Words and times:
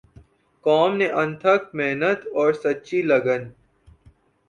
قوم 0.65 0.91
نے 0.97 1.07
انتھک 1.13 1.61
محنت 1.75 2.19
اور 2.35 2.53
سچی 2.53 3.01
لگن 3.01 3.41